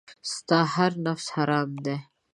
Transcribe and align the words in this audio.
ستا 0.33 0.59
هر 0.75 0.91
نفس 1.05 1.27
حرام 1.35 1.69
دی. 1.85 1.97